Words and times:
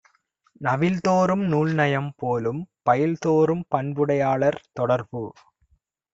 நவில்தொறும் 0.61 1.43
நூல்நயம் 1.47 2.09
போலும், 2.17 2.61
பயில்தொறும் 2.83 3.63
பண்புடையாளர் 3.67 4.61
தொடர்பு. 4.73 5.23